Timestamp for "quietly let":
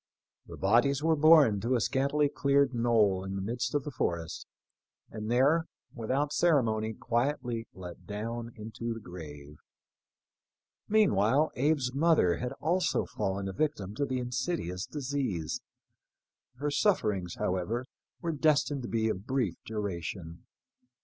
6.93-8.07